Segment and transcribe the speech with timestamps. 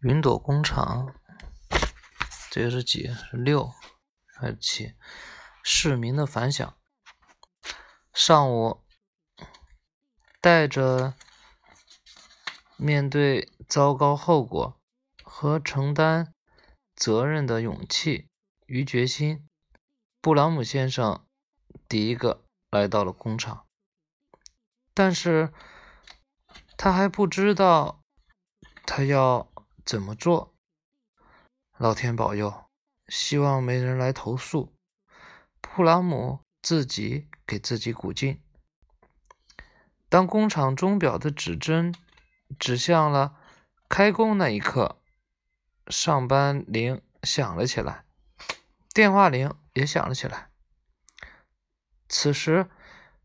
[0.00, 1.14] 云朵工厂，
[2.50, 3.08] 这个是几？
[3.08, 3.72] 是六
[4.26, 4.94] 还是七？
[5.64, 6.76] 市民的反响。
[8.12, 8.84] 上午，
[10.38, 11.14] 带着
[12.76, 14.78] 面对糟糕后果
[15.24, 16.34] 和承担
[16.94, 18.28] 责任的勇气
[18.66, 19.48] 与决心，
[20.20, 21.26] 布朗姆先生
[21.88, 23.66] 第一个来到了工厂。
[24.92, 25.54] 但是，
[26.76, 28.02] 他还不知道
[28.84, 29.50] 他要。
[29.86, 30.52] 怎么做？
[31.78, 32.64] 老天保佑！
[33.06, 34.74] 希望没人来投诉。
[35.60, 38.42] 布朗姆自己给自己鼓劲。
[40.08, 41.94] 当工厂钟表的指针
[42.58, 43.36] 指向了
[43.88, 45.00] 开工那一刻，
[45.86, 48.04] 上班铃响了起来，
[48.92, 50.50] 电话铃也响了起来。
[52.08, 52.68] 此时，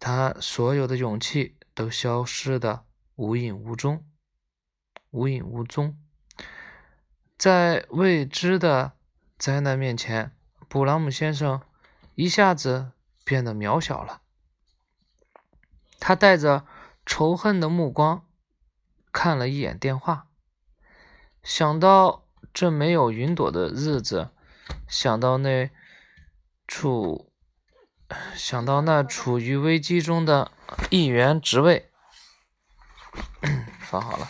[0.00, 2.86] 他所有的勇气都消失的
[3.16, 4.08] 无影无踪，
[5.10, 5.98] 无影无踪。
[7.36, 8.92] 在未知的
[9.38, 10.32] 灾难面前，
[10.68, 11.60] 布朗姆先生
[12.14, 12.92] 一下子
[13.24, 14.22] 变得渺小了。
[16.00, 16.66] 他带着
[17.04, 18.26] 仇恨的目光
[19.12, 20.28] 看了一眼电话，
[21.42, 24.30] 想到这没有云朵的日子，
[24.88, 25.70] 想到那
[26.66, 27.30] 处，
[28.34, 30.50] 想到那处于危机中的
[30.90, 31.90] 议员职位，
[33.80, 34.26] 放好了。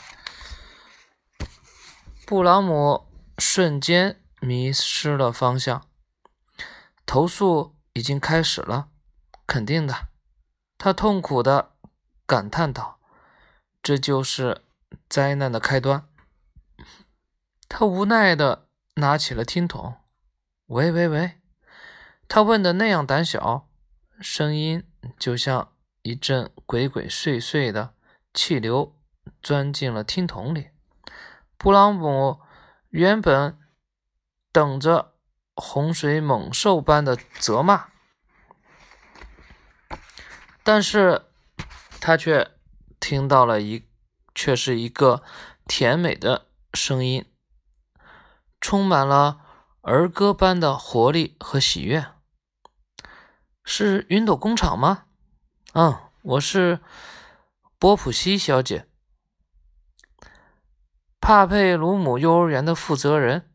[2.26, 3.06] 布朗姆
[3.38, 5.86] 瞬间迷失了方向。
[7.06, 8.88] 投诉已经开始了，
[9.46, 10.08] 肯定的。
[10.76, 11.76] 他痛苦的
[12.26, 12.98] 感叹道
[13.80, 14.62] ：“这就是
[15.08, 16.08] 灾难的开端。”
[17.68, 18.66] 他无奈的
[18.96, 19.94] 拿起了听筒。
[20.66, 21.38] “喂喂喂！”
[22.26, 23.68] 他问的那样胆小，
[24.20, 24.82] 声音
[25.16, 27.94] 就像一阵鬼鬼祟祟的
[28.34, 28.96] 气流
[29.40, 30.70] 钻进了听筒里。
[31.66, 32.40] 布朗姆
[32.90, 33.58] 原本
[34.52, 35.16] 等着
[35.56, 37.88] 洪水猛兽般的责骂，
[40.62, 41.24] 但是
[42.00, 42.52] 他却
[43.00, 43.84] 听到了一，
[44.32, 45.24] 却是一个
[45.66, 47.28] 甜美的声音，
[48.60, 49.40] 充满了
[49.80, 52.06] 儿歌般的活力和喜悦。
[53.64, 55.06] 是云朵工厂吗？
[55.72, 56.78] 嗯，我是
[57.80, 58.86] 波普西小姐。
[61.26, 63.50] 帕佩鲁姆幼儿园的负责人，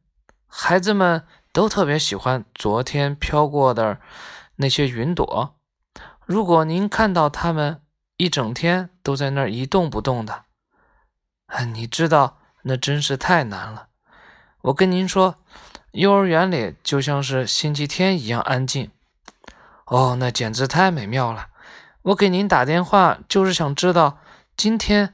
[0.46, 1.24] 孩子们
[1.54, 4.02] 都特别喜欢昨天飘过的
[4.58, 5.56] 那些云朵。
[6.26, 7.82] 如果您看到他们
[8.18, 10.44] 一整天都在那儿一动不动的，
[11.46, 13.88] 啊，你知道那真是太难了。
[14.64, 15.36] 我跟您说，
[15.92, 18.92] 幼儿园里就像是星期天一样安静。
[19.86, 21.48] 哦，那简直太美妙了。
[22.02, 24.18] 我给您打电话就是想知道
[24.58, 25.14] 今天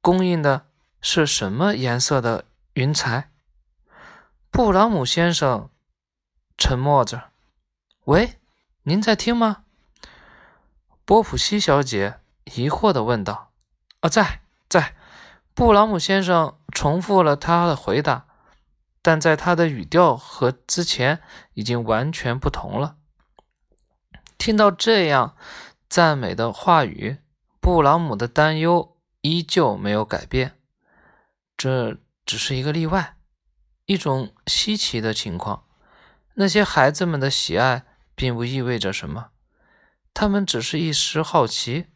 [0.00, 0.67] 供应的。
[1.00, 2.44] 是什么颜色的
[2.74, 3.30] 云彩？
[4.50, 5.70] 布朗姆先生
[6.56, 7.30] 沉默着。
[8.04, 8.38] 喂，
[8.82, 9.64] 您在听吗？
[11.04, 13.52] 波普西小姐疑惑地问道。
[14.00, 14.96] 啊，在，在。
[15.54, 18.26] 布朗姆先生重复了他的回答，
[19.02, 21.20] 但在他的语调和之前
[21.54, 22.96] 已经完全不同了。
[24.36, 25.36] 听到这样
[25.88, 27.18] 赞美的话语，
[27.60, 30.57] 布朗姆的担忧依旧没有改变。
[31.58, 33.16] 这只是一个例外，
[33.86, 35.66] 一种稀奇的情况。
[36.34, 39.30] 那些孩子们的喜爱并不意味着什么，
[40.14, 41.86] 他们只是一时好奇，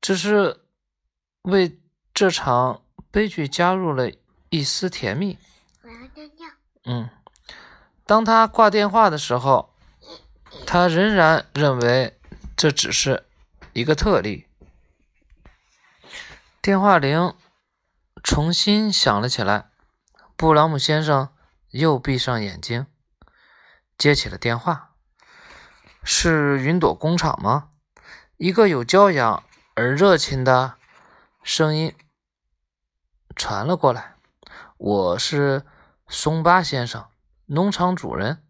[0.00, 0.64] 只是
[1.42, 1.80] 为
[2.12, 2.82] 这场
[3.12, 4.10] 悲剧加入了
[4.50, 5.38] 一丝甜蜜。
[5.82, 6.48] 我要尿尿。
[6.84, 7.08] 嗯，
[8.04, 9.72] 当他挂电话的时候，
[10.66, 12.18] 他仍然认为
[12.56, 13.24] 这只是
[13.72, 14.48] 一个特例。
[16.60, 17.32] 电话铃。
[18.26, 19.70] 重新响了起来，
[20.34, 21.28] 布朗姆先生
[21.70, 22.88] 又闭上眼睛，
[23.96, 24.90] 接起了电话。
[26.02, 27.68] 是云朵工厂吗？
[28.36, 29.44] 一个有教养
[29.76, 30.74] 而热情的
[31.44, 31.94] 声音
[33.36, 34.16] 传了过来。
[34.76, 35.64] 我是
[36.08, 37.06] 松巴先生，
[37.46, 38.42] 农场主人。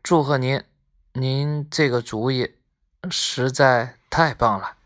[0.00, 0.62] 祝贺您，
[1.14, 2.54] 您这个主意
[3.10, 4.76] 实在太棒了。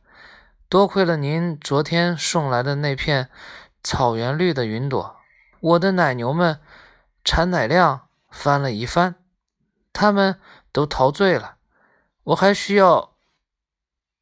[0.71, 3.29] 多亏了您昨天送来的那片。
[3.87, 5.21] 草原绿的云朵，
[5.61, 6.61] 我的奶牛们
[7.23, 9.15] 产奶量翻了一番，
[9.93, 10.41] 它们
[10.73, 11.59] 都陶醉了。
[12.25, 13.15] 我还需要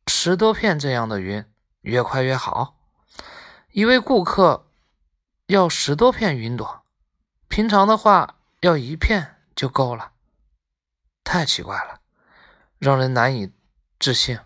[0.07, 1.47] 十多片这样的云，
[1.81, 2.77] 越快越好。
[3.71, 4.69] 一位顾客
[5.47, 6.83] 要十多片云朵，
[7.49, 10.13] 平常的话要一片就够了。
[11.25, 12.01] 太奇怪了，
[12.79, 13.51] 让人难以
[13.99, 14.39] 置信。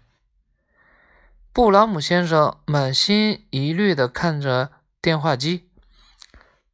[1.53, 4.78] 布朗姆先生满心疑虑地看着。
[5.01, 5.71] 电话机，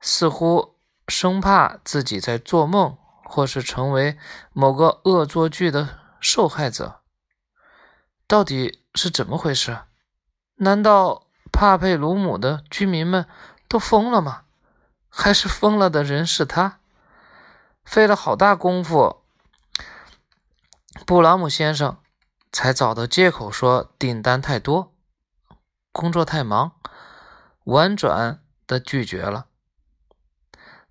[0.00, 0.76] 似乎
[1.08, 4.18] 生怕自己在做梦，或是成为
[4.52, 7.00] 某个恶作剧的受害者。
[8.26, 9.80] 到底是怎么回事？
[10.56, 13.26] 难道帕佩鲁姆的居民们
[13.68, 14.44] 都疯了吗？
[15.08, 16.80] 还是疯了的人是他？
[17.84, 19.22] 费了好大功夫，
[21.04, 21.98] 布朗姆先生
[22.50, 24.94] 才找到借口说订单太多，
[25.92, 26.72] 工作太忙，
[27.64, 29.48] 婉转的拒绝了。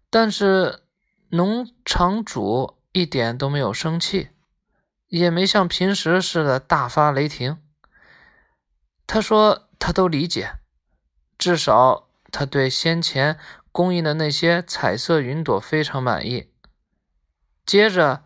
[0.10, 0.84] 但是
[1.30, 4.30] 农场主一点都没有生气，
[5.08, 7.60] 也没像平时似的大发雷霆。
[9.08, 10.60] 他说他都理解，
[11.38, 13.40] 至少他对先前
[13.72, 16.52] 供应的那些彩色云朵非常满意。
[17.66, 18.24] 接着，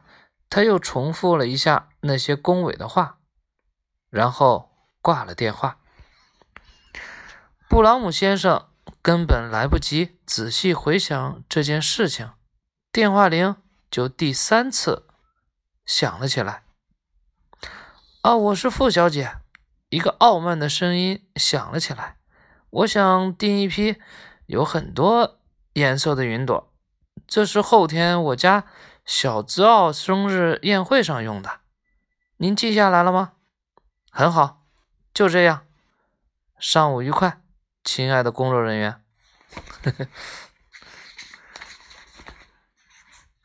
[0.49, 3.19] 他又重复了一下那些恭维的话，
[4.09, 4.71] 然后
[5.01, 5.79] 挂了电话。
[7.77, 8.69] 布朗姆先生
[9.03, 12.31] 根本来不及仔细回想这件事情，
[12.91, 13.55] 电话铃
[13.91, 15.05] 就第三次
[15.85, 16.63] 响了起来。
[18.23, 19.35] “啊，我是傅小姐。”
[19.89, 22.17] 一个傲慢的声音响了起来。
[22.81, 23.97] “我想订一批
[24.47, 25.37] 有很多
[25.73, 26.73] 颜色的云朵，
[27.27, 28.63] 这是后天我家。”
[29.05, 31.59] 小兹奥生日宴会上用的，
[32.37, 33.33] 您记下来了吗？
[34.09, 34.65] 很好，
[35.13, 35.67] 就这样。
[36.57, 37.39] 上午愉快，
[37.87, 39.01] 亲爱的工作人员。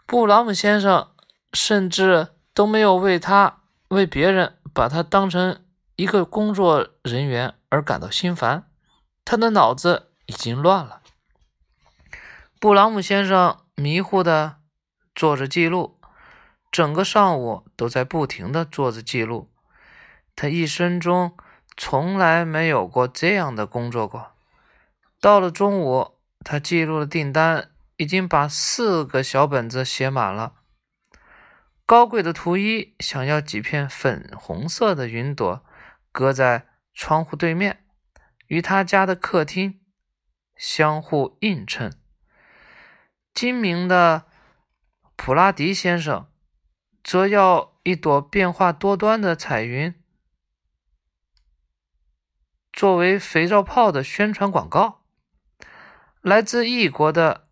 [0.04, 1.14] 布朗姆先生
[1.52, 8.68] 甚至都没有为他为别人把他当成一个工作人员而感到心烦，
[9.24, 11.00] 他的脑子已经乱了。
[12.58, 14.56] 布朗姆先生迷糊的。
[15.14, 15.98] 做着记录，
[16.70, 19.50] 整个上午都在不停的做着记录。
[20.34, 21.36] 他一生中
[21.76, 24.31] 从来没有过这样的工作过。
[25.22, 30.56] 到了中午，他记录的订单已经把四个小本子写满了。
[31.86, 35.64] 高贵的图一想要几片粉红色的云朵，
[36.10, 37.84] 搁在窗户对面，
[38.48, 39.80] 与他家的客厅
[40.56, 41.98] 相互映衬。
[43.32, 44.24] 精明的。
[45.14, 46.26] 普拉迪先生
[47.04, 49.94] 则要一朵变化多端的彩云
[52.72, 55.01] 作为肥皂泡的宣传广告。
[56.22, 57.48] 来自异国的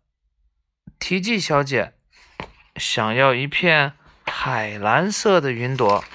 [0.97, 1.95] 提记小姐
[2.77, 6.05] 想要一片海蓝色的云朵，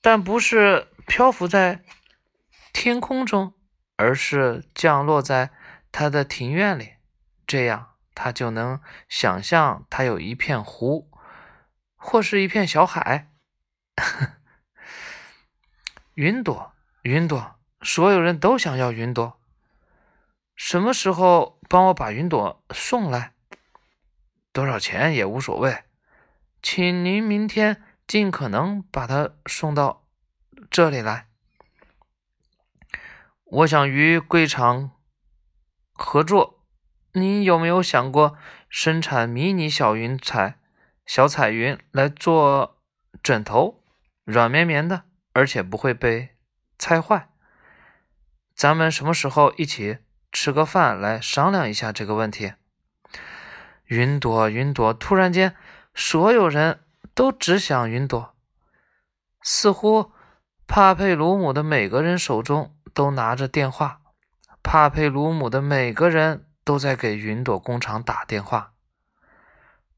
[0.00, 1.82] 但不是漂浮在
[2.72, 3.54] 天空中，
[3.96, 5.50] 而是降落在
[5.90, 6.92] 她的庭院里，
[7.46, 7.88] 这样。
[8.14, 8.78] 他就能
[9.08, 11.10] 想象，他有一片湖，
[11.96, 13.32] 或是一片小海。
[16.14, 19.40] 云朵，云朵，所有人都想要云朵。
[20.64, 23.34] 什么时候帮我把云朵送来？
[24.52, 25.82] 多少钱也无所谓，
[26.62, 30.06] 请您明天尽可能把它送到
[30.70, 31.26] 这里来。
[33.44, 34.92] 我想与贵厂
[35.94, 36.64] 合作。
[37.14, 38.38] 你有没有想过
[38.68, 40.60] 生产迷你小云彩、
[41.04, 42.80] 小彩云来做
[43.20, 43.82] 枕头，
[44.22, 46.36] 软绵绵的，而且不会被
[46.78, 47.30] 拆坏？
[48.54, 49.98] 咱们什么时候一起
[50.32, 52.54] 吃个饭来商量一下这个问题？
[53.84, 54.92] 云朵，云朵！
[54.94, 55.54] 突然间，
[55.94, 56.80] 所有人
[57.14, 58.34] 都只想云朵，
[59.42, 60.10] 似乎
[60.66, 64.00] 帕佩鲁姆的每个人手中都拿着电话，
[64.62, 66.46] 帕佩鲁姆的每个人。
[66.64, 68.74] 都在给云朵工厂打电话，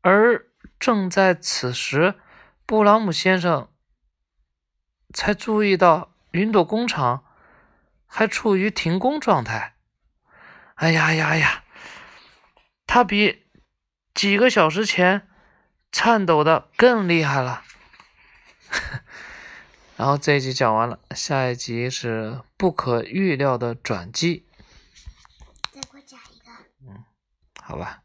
[0.00, 0.46] 而
[0.80, 2.14] 正在此时，
[2.64, 3.68] 布朗姆先生
[5.12, 7.22] 才注意到云朵工厂
[8.06, 9.73] 还处于停工状态。
[10.74, 11.64] 哎呀呀呀！
[12.86, 13.46] 他比
[14.14, 15.28] 几个小时前
[15.90, 17.62] 颤抖的更厉害了。
[19.96, 24.46] 然后这一集讲完了，下一集是不可预料的转机。
[25.72, 26.50] 再给我讲一个。
[26.86, 27.04] 嗯
[27.60, 28.03] 好吧。